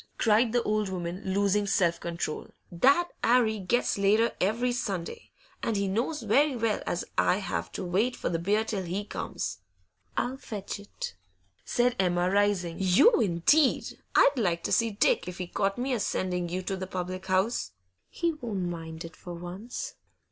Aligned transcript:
cried 0.17 0.51
the 0.51 0.63
old 0.63 0.89
woman, 0.89 1.21
losing 1.23 1.67
self 1.67 1.99
control. 1.99 2.47
'That 2.71 3.09
'Arry 3.23 3.59
gets 3.59 3.99
later 3.99 4.31
every 4.41 4.71
Sunday, 4.71 5.29
and 5.61 5.75
he 5.77 5.87
knows 5.87 6.23
very 6.23 6.55
well 6.55 6.81
as 6.87 7.05
I 7.19 7.37
have 7.37 7.71
to 7.73 7.85
wait 7.85 8.15
for 8.15 8.27
the 8.27 8.39
beer 8.39 8.63
till 8.65 8.81
he 8.81 9.05
comes.' 9.05 9.59
I'll 10.17 10.37
fetch 10.37 10.79
it,' 10.79 11.15
said 11.63 11.95
Emma, 11.99 12.31
rising. 12.31 12.77
'You 12.79 13.21
indeed! 13.21 13.99
I'd 14.15 14.39
like 14.39 14.63
to 14.63 14.71
see 14.71 14.89
Dick 14.89 15.27
if 15.27 15.37
he 15.37 15.45
caught 15.45 15.77
me 15.77 15.93
a 15.93 15.99
sending 15.99 16.49
you 16.49 16.63
to 16.63 16.75
the 16.75 16.87
public 16.87 17.27
house.' 17.27 17.73
'He 18.09 18.33
won't 18.33 18.69
mind 18.69 19.05
it 19.05 19.15
for 19.15 19.35
once. 19.35 19.93